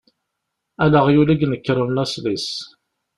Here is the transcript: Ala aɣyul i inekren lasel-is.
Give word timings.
Ala 0.83 0.97
aɣyul 1.03 1.29
i 1.33 1.35
inekren 1.45 1.89
lasel-is. 1.95 2.49